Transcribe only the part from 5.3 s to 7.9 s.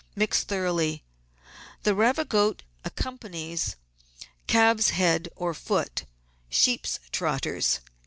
or foot, sheep's trotters, &c.